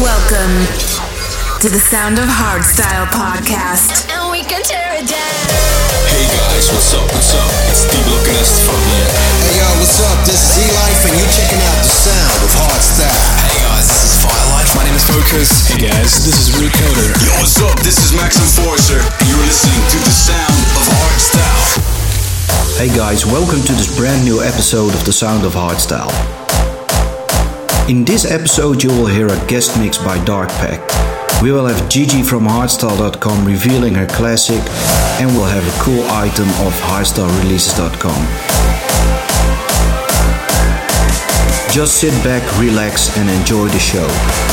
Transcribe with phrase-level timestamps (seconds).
[0.00, 0.64] Welcome
[1.60, 4.08] to the Sound of Hardstyle podcast.
[4.08, 5.44] And we can tear it down.
[6.08, 7.04] Hey guys, what's up?
[7.12, 7.44] What's up?
[7.68, 9.08] It's Steve Lokenest from here.
[9.44, 10.16] Hey yo, what's up?
[10.24, 13.12] This is E-Life and you're checking out the sound of hardstyle.
[13.44, 14.68] Hey guys, this is Firelight.
[14.72, 15.68] My name is Focus.
[15.68, 17.12] Hey guys, this is Recoder.
[17.20, 17.76] Yo, what's up?
[17.84, 21.68] This is Max Enforcer, and you're listening to the sound of hardstyle.
[22.80, 26.08] Hey guys, welcome to this brand new episode of The Sound of Hardstyle.
[27.90, 31.42] In this episode, you will hear a guest mix by Dark Pact.
[31.42, 34.62] We will have Gigi from Hardstyle.com revealing her classic,
[35.20, 38.20] and we'll have a cool item of HardstyleReleases.com.
[41.74, 44.49] Just sit back, relax, and enjoy the show.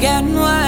[0.00, 0.59] Getting worse.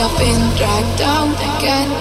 [0.00, 1.92] I've been dragged down again.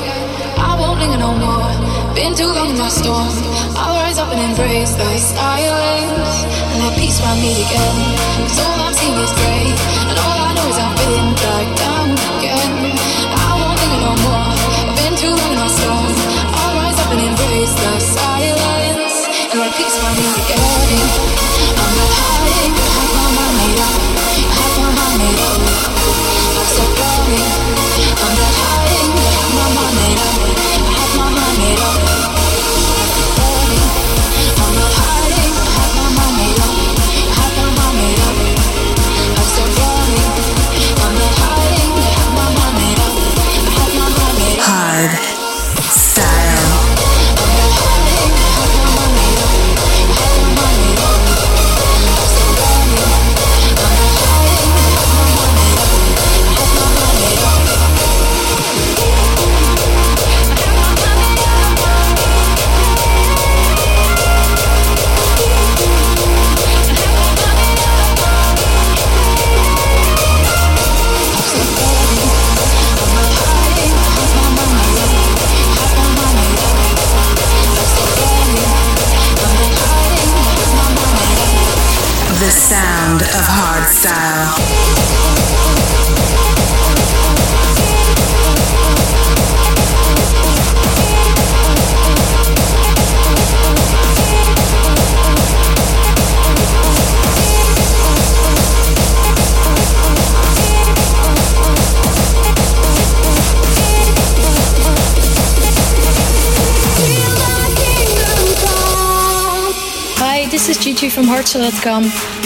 [0.56, 1.68] I won't linger no more.
[2.16, 3.28] Been too long in my storm.
[3.76, 7.98] I'll rise up and embrace the silence and let peace find me again.
[8.48, 9.68] Cause all I'm seeing is grey,
[10.08, 12.08] and all I know is I've been dragged down
[12.40, 12.72] again.
[13.36, 14.48] I won't linger no more.
[14.96, 16.16] Been too long in my storm.
[16.56, 19.18] I'll rise up and embrace the silence
[19.52, 21.49] and let peace find me again.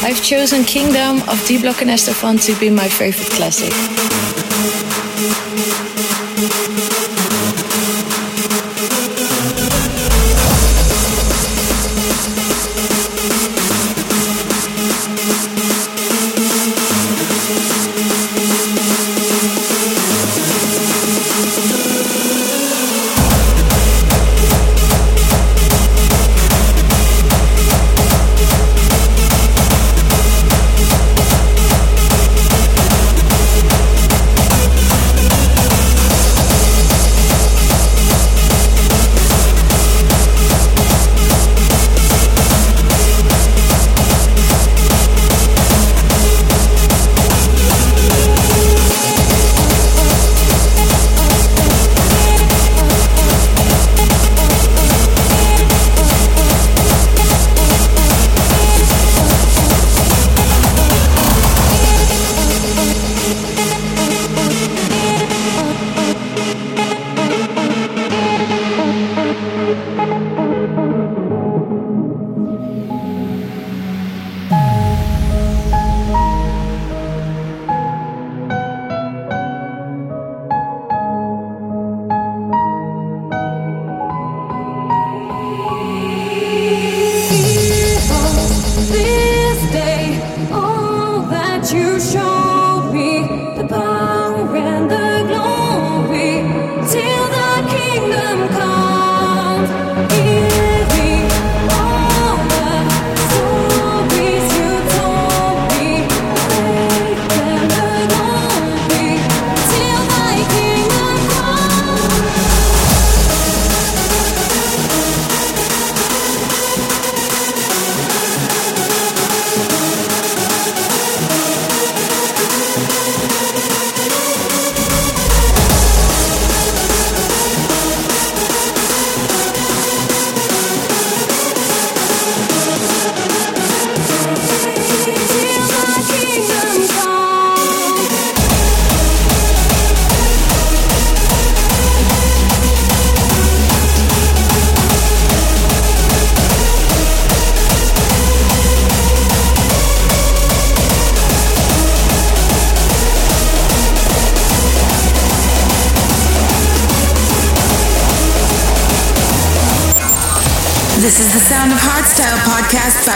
[0.04, 4.33] I've chosen Kingdome of D Block and S-te-Fan to be my favorite classic.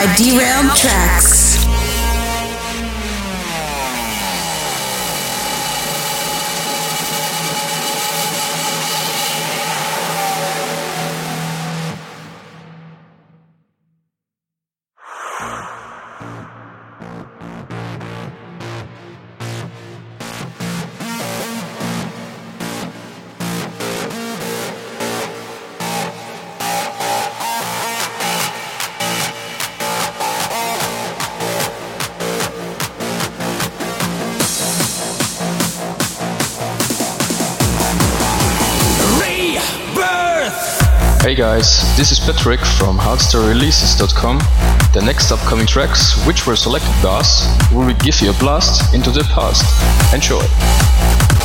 [0.08, 0.97] By Derailed Tracks.
[41.98, 44.38] This is Patrick from HardstyleReleases.com.
[44.94, 49.10] The next upcoming tracks, which were selected by us, will give you a blast into
[49.10, 49.66] the past.
[50.14, 51.37] Enjoy!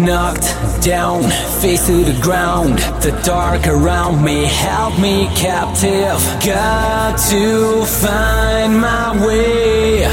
[0.00, 0.48] Knocked
[0.82, 1.22] down,
[1.60, 2.78] face to the ground.
[3.02, 6.18] The dark around me held me captive.
[6.44, 10.04] Got to find my way.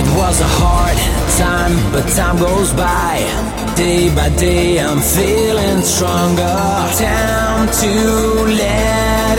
[0.00, 0.98] It was a hard
[1.38, 3.18] time, but time goes by.
[3.76, 6.56] Day by day, I'm feeling stronger.
[6.96, 7.92] Time to
[8.62, 9.33] let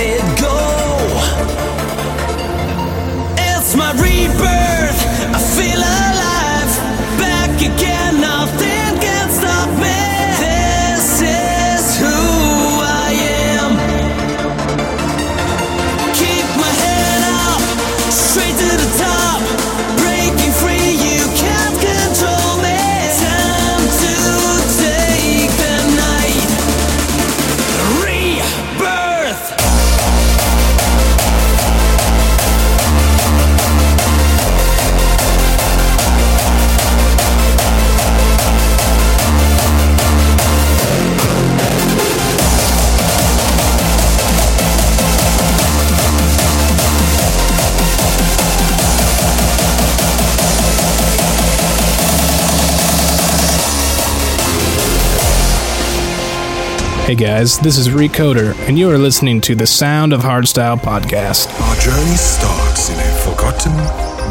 [57.05, 61.53] Hey guys, this is Recoder, and you are listening to the Sound of Hardstyle podcast.
[61.61, 63.77] Our journey starts in a forgotten,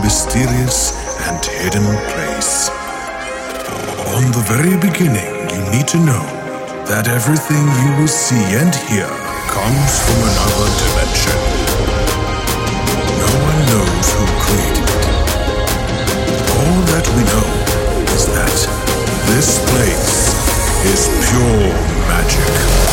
[0.03, 0.91] mysterious,
[1.31, 2.69] and hidden place.
[4.11, 5.23] On the very beginning,
[5.55, 6.27] you need to know
[6.91, 9.07] that everything you will see and hear
[9.55, 11.39] comes from another dimension.
[13.23, 15.15] No one knows who created it.
[16.59, 17.51] All that we know
[18.19, 18.59] is that
[19.31, 20.35] this place
[20.91, 21.94] is pure
[22.25, 22.84] magic.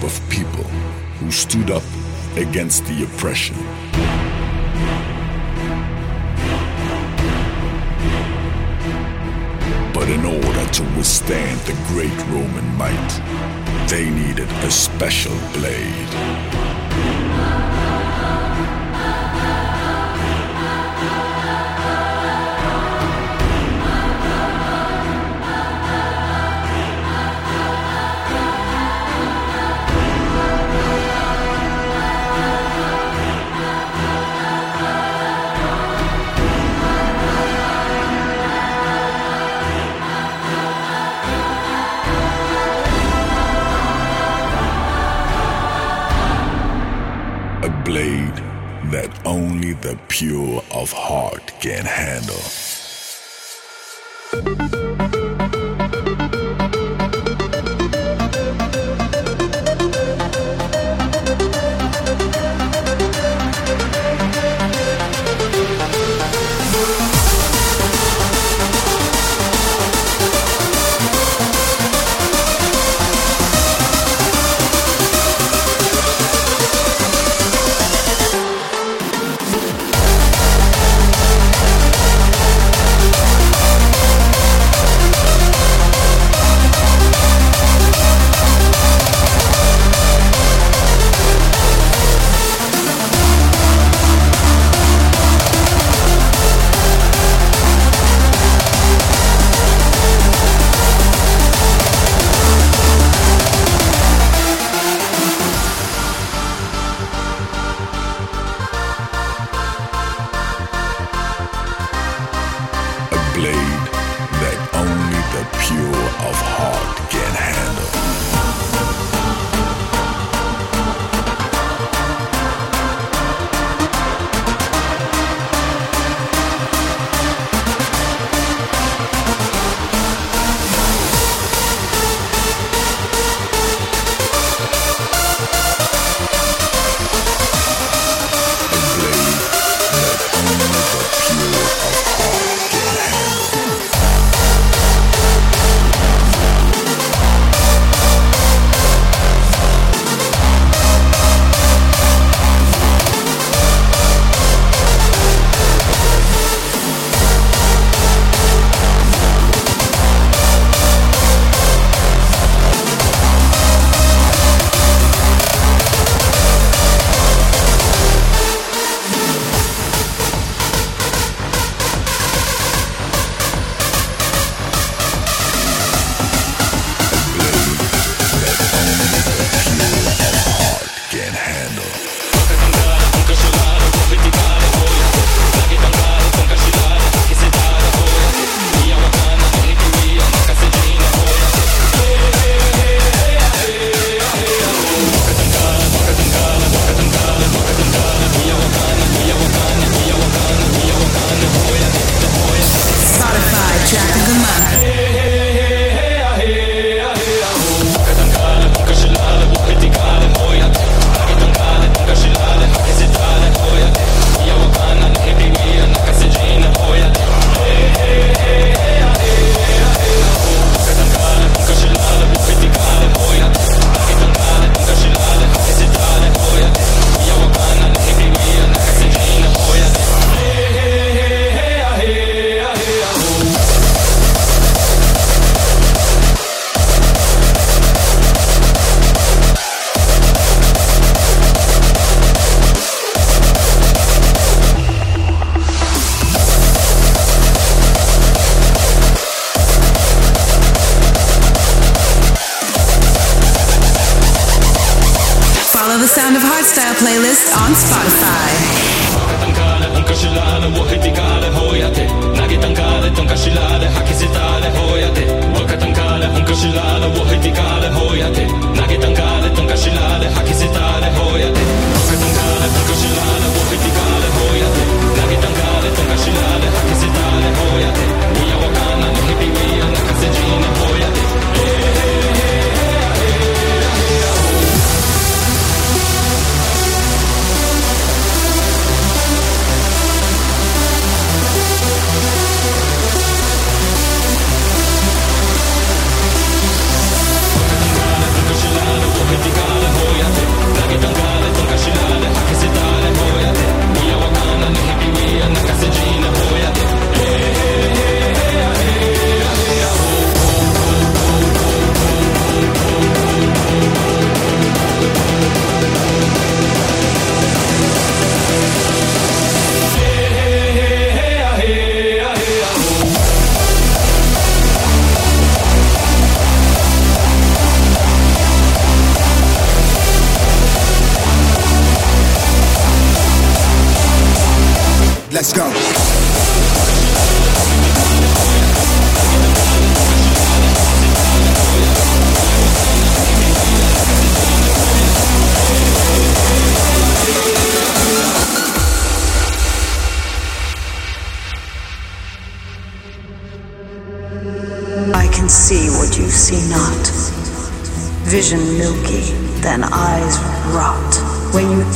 [0.00, 0.64] Group of people
[1.18, 1.82] who stood up
[2.36, 3.56] against the oppression.
[9.92, 16.49] But in order to withstand the great Roman might, they needed a special blade.
[49.30, 52.42] Only the pure of heart can handle.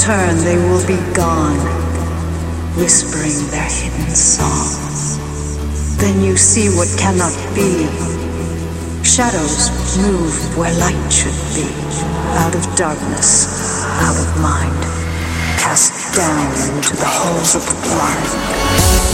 [0.05, 1.57] return, they will be gone,
[2.77, 5.17] whispering their hidden songs.
[5.97, 7.89] Then you see what cannot be.
[9.03, 11.65] Shadows move where light should be,
[12.37, 14.83] out of darkness, out of mind,
[15.59, 19.14] cast down into the holes of the blind.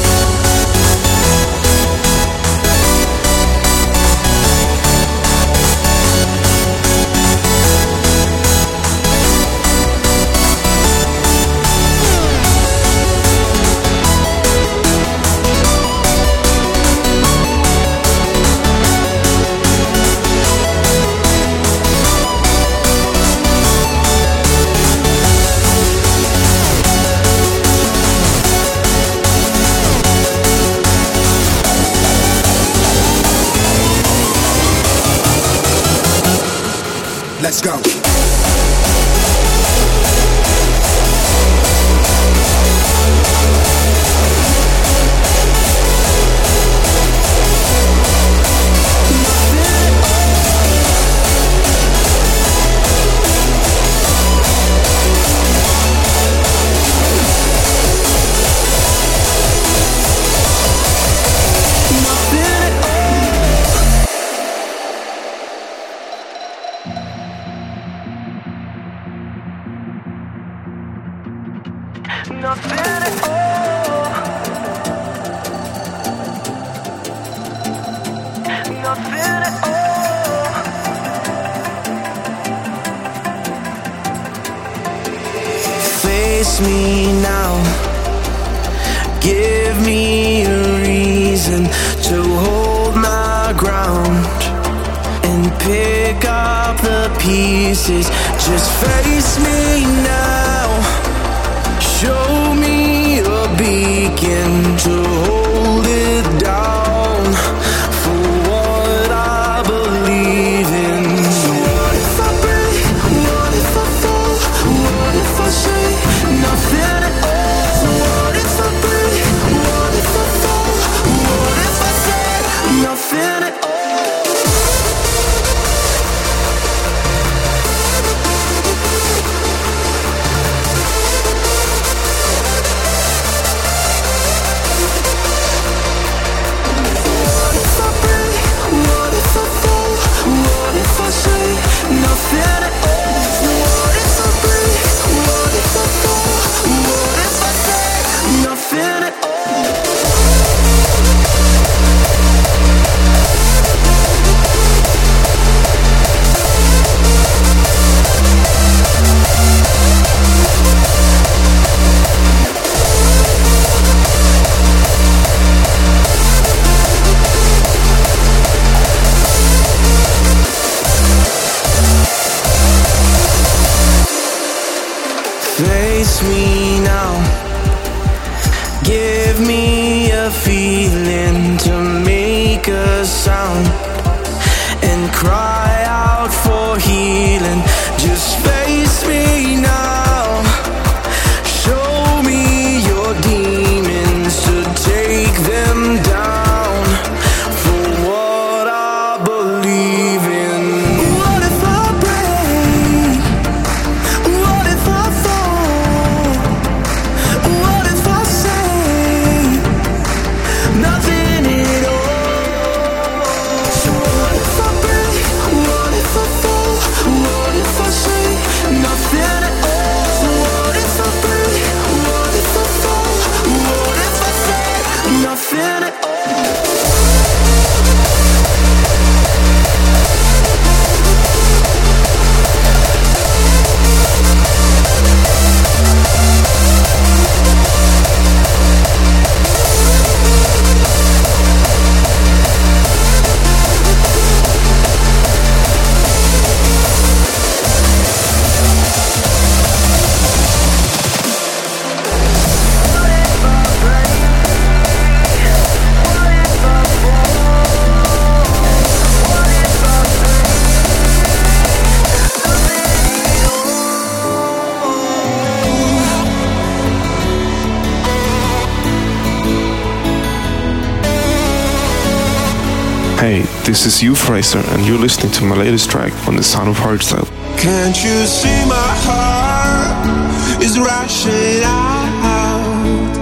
[273.71, 277.29] This is Euphorizer, and you're listening to my latest track on the Sound of Hardstyle.
[277.57, 283.15] Can't you see my heart is rushing out?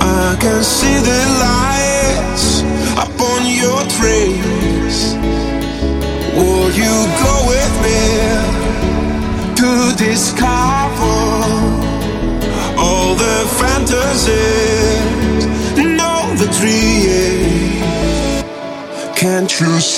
[0.00, 2.62] I can see the lights
[2.96, 5.12] upon your trace.
[6.32, 8.00] Will you go with me
[9.60, 9.70] to
[10.02, 11.20] discover
[12.80, 15.44] all the fantasies,
[15.76, 16.97] know the dreams?
[19.48, 19.97] Don't you?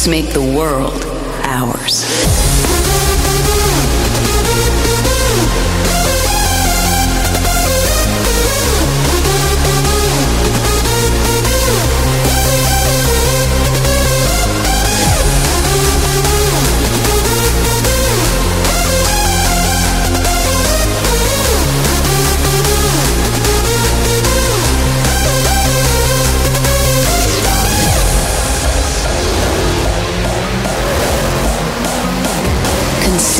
[0.00, 1.04] Let's make the world
[1.44, 2.39] ours.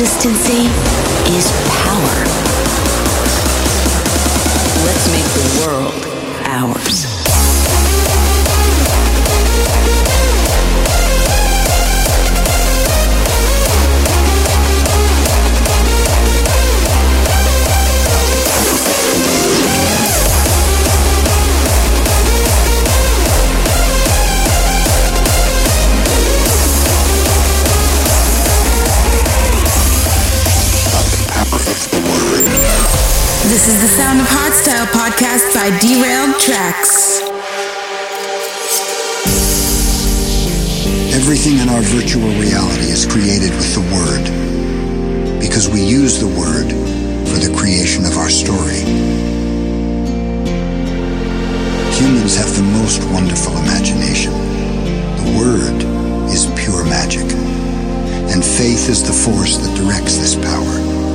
[0.01, 0.63] Consistency
[1.37, 1.51] is
[1.85, 2.25] power.
[4.83, 5.93] Let's make the world
[6.47, 7.20] ours.
[33.51, 37.19] Sound of Hardstyle podcast by Derailed Tracks.
[41.13, 46.71] Everything in our virtual reality is created with the Word because we use the Word
[47.27, 48.87] for the creation of our story.
[51.99, 54.31] Humans have the most wonderful imagination.
[54.31, 57.27] The Word is pure magic,
[58.31, 61.10] and faith is the force that directs this power.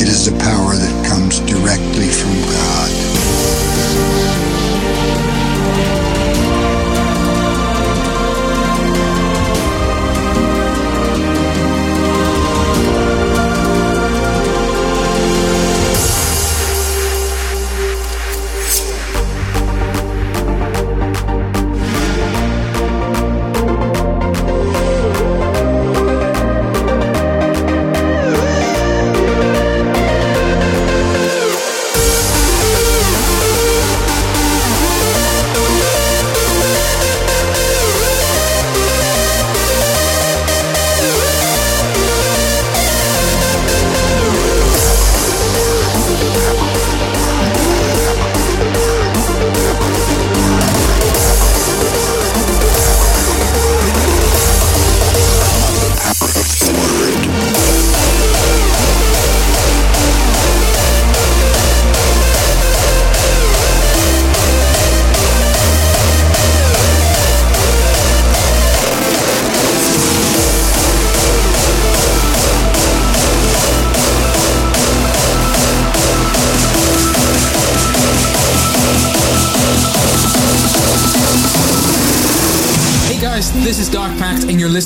[0.00, 3.10] It is a power that comes directly from God.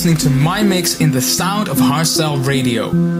[0.04, 3.13] Listening to my mix in the sound of hardstyle radio.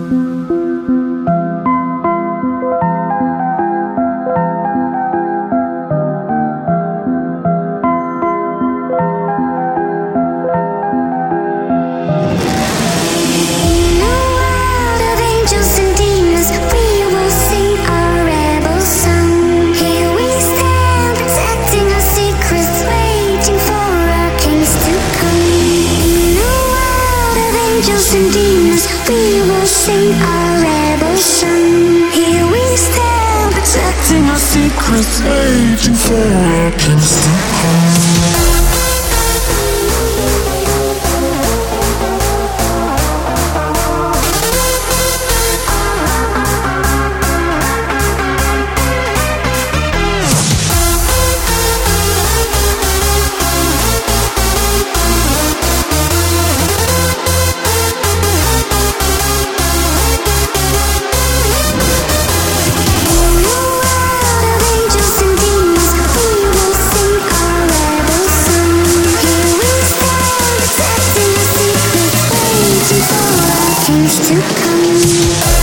[74.27, 75.54] To come.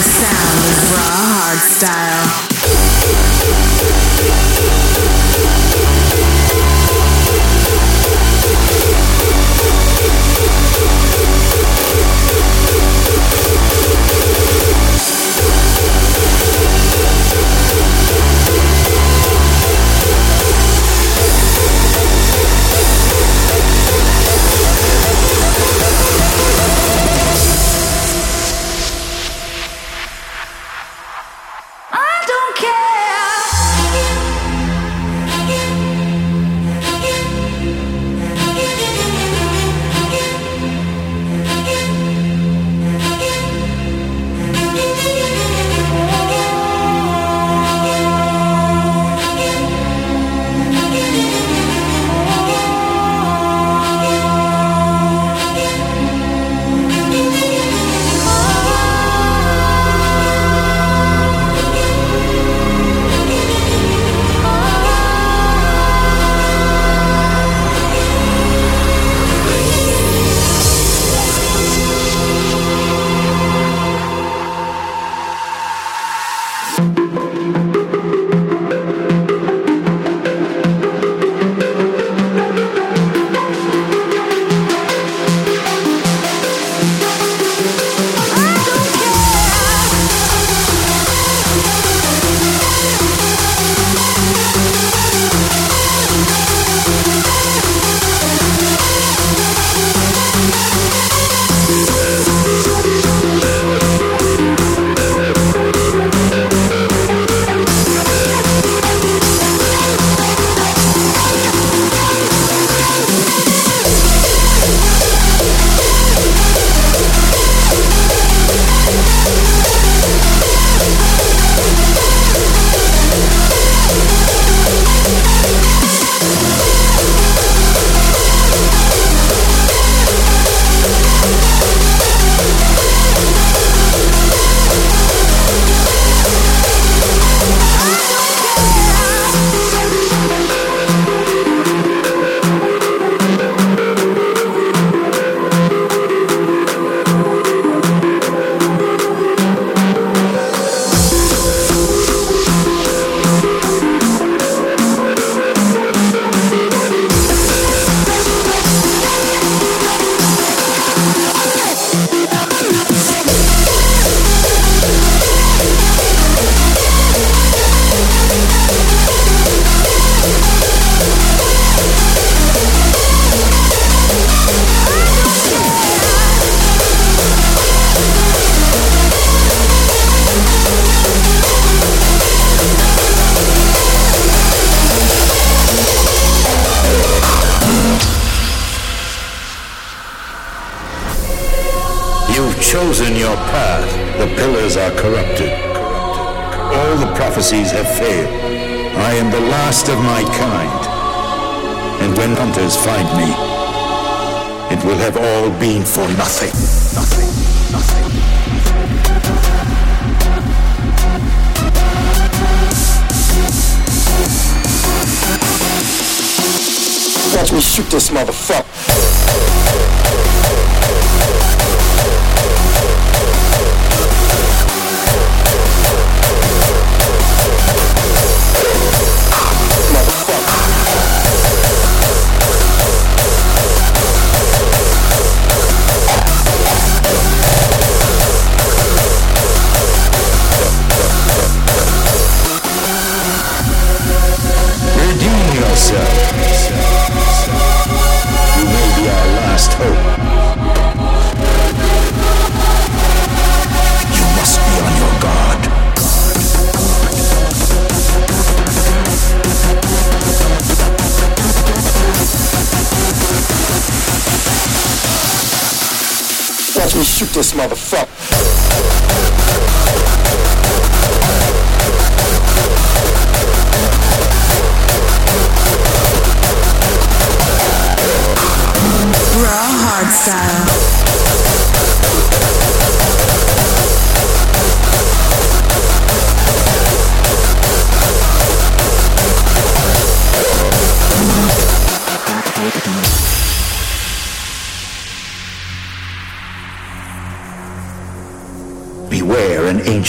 [0.00, 2.32] Sound of raw hardstyle.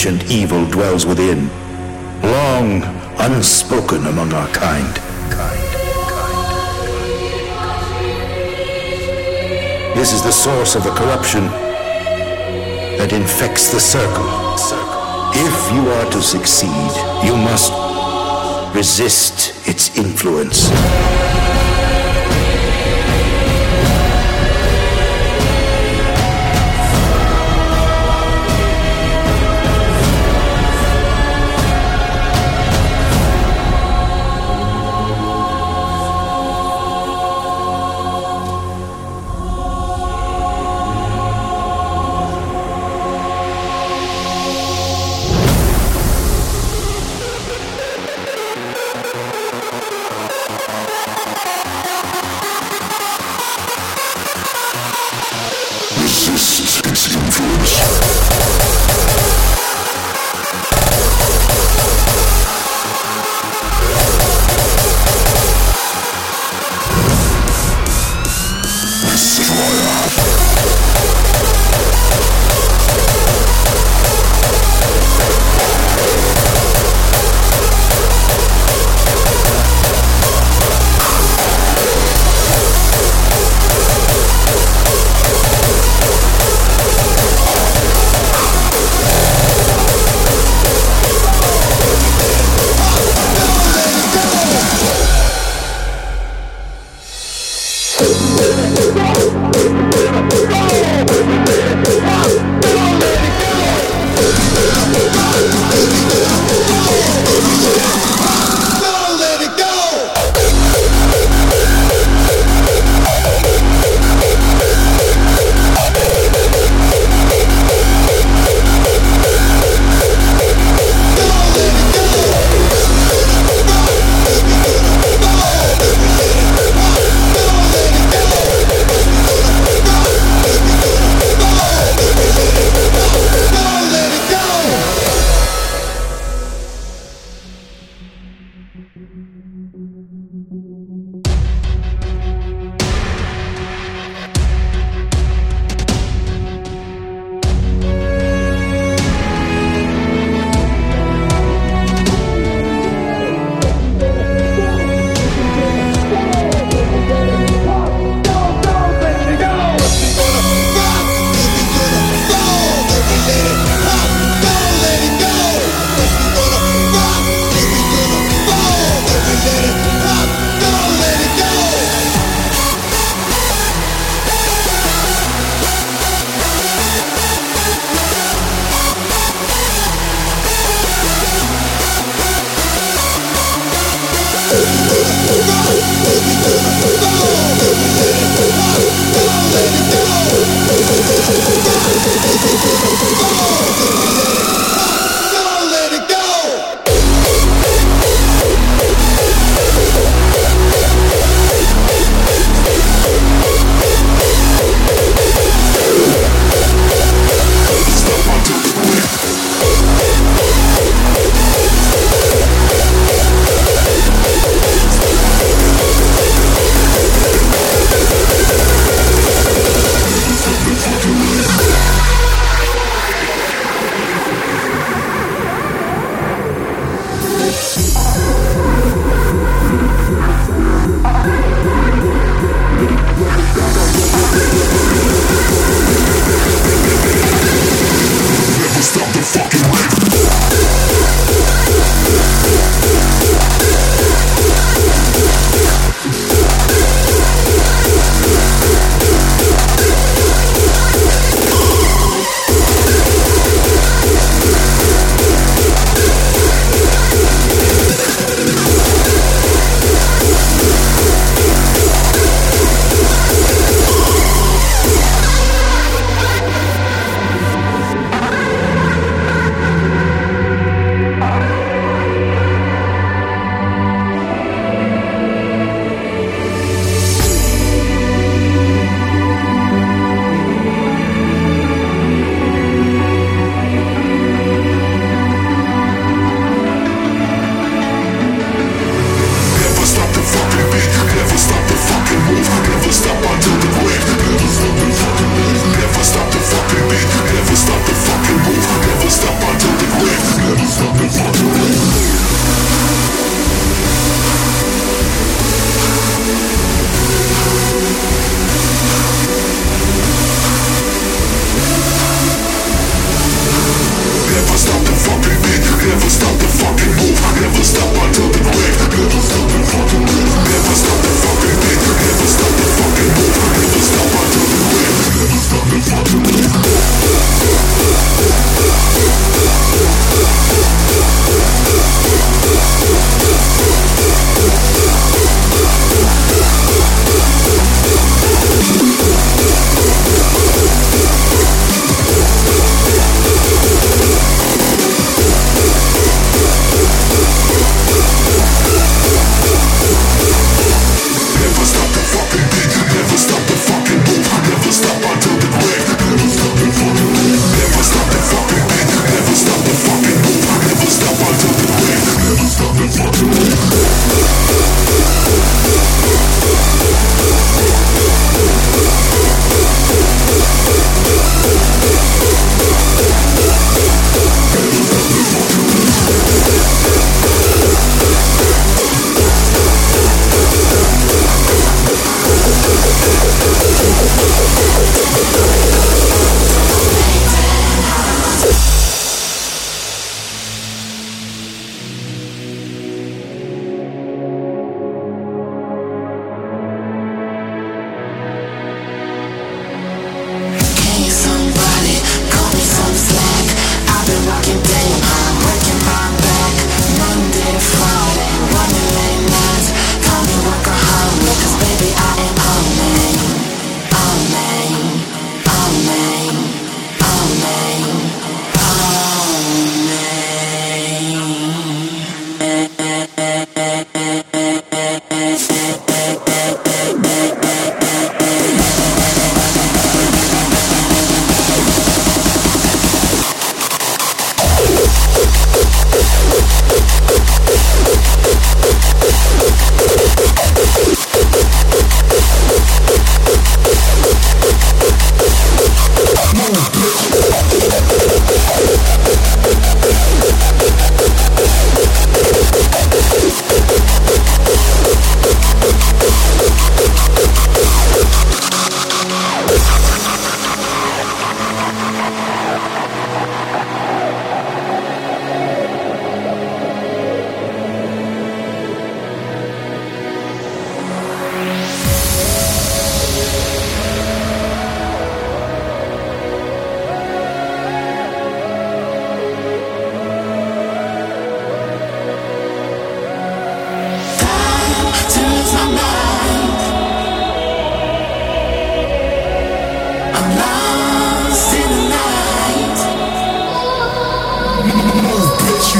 [0.05, 1.47] Ancient evil dwells within,
[2.23, 2.83] long
[3.19, 4.95] unspoken among our kind.
[9.95, 11.45] This is the source of the corruption
[12.97, 14.27] that infects the circle.
[15.35, 16.91] If you are to succeed,
[17.23, 17.71] you must
[18.75, 20.67] resist its influence.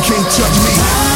[0.06, 1.12] can't touch me.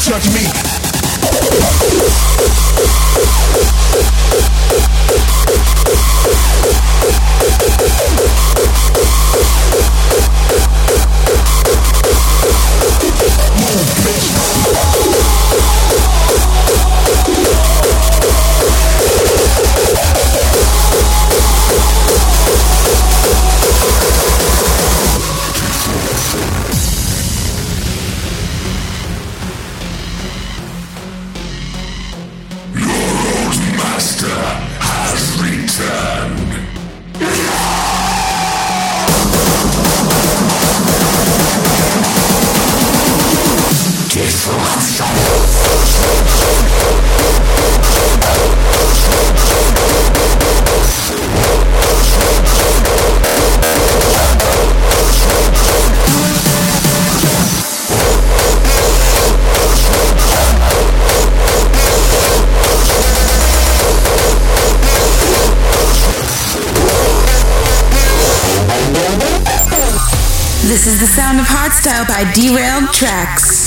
[0.00, 0.69] judge me.
[70.80, 73.59] This is the sound of hardstyle by Derailed Tracks.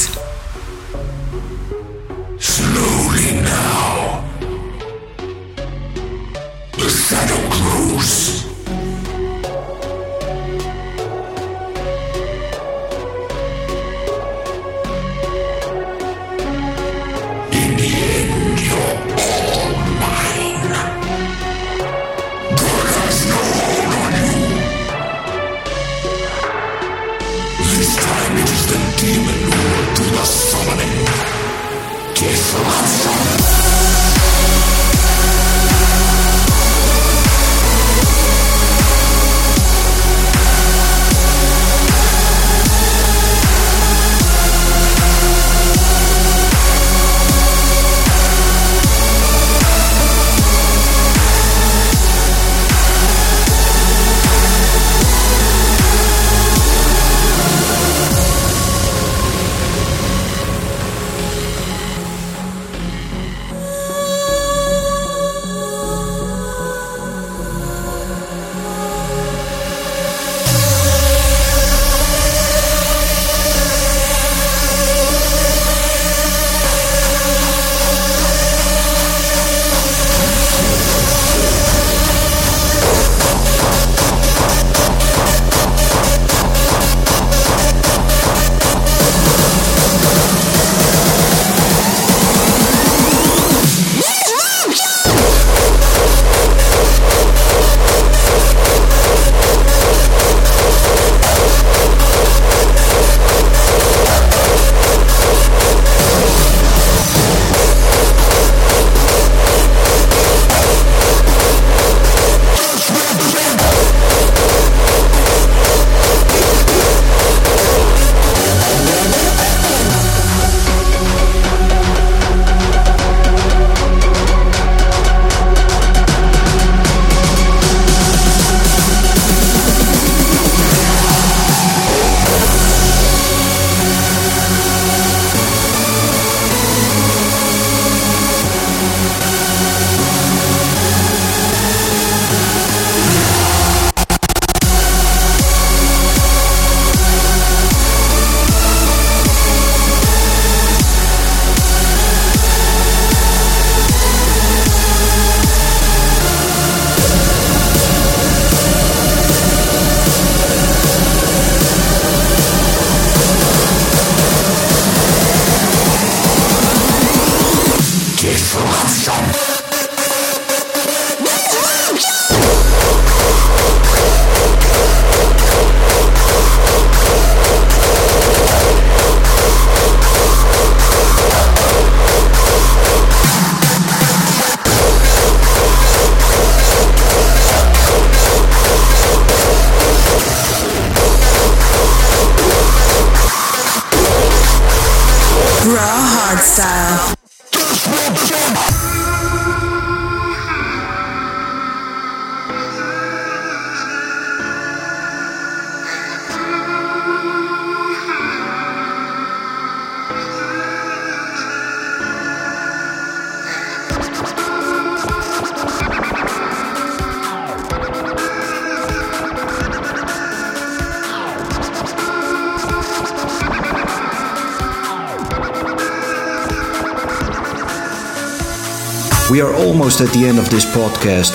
[229.33, 231.33] We are almost at the end of this podcast.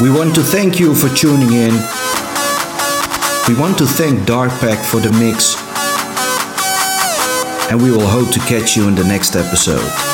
[0.00, 1.74] We want to thank you for tuning in.
[3.46, 5.54] We want to thank Dark Pact for the mix.
[7.70, 10.07] And we will hope to catch you in the next episode.